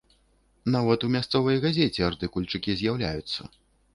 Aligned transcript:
Нават 0.75 1.03
у 1.07 1.09
мясцовай 1.15 1.59
газеце 1.65 2.01
артыкульчыкі 2.09 2.77
з'яўляюцца. 2.79 3.41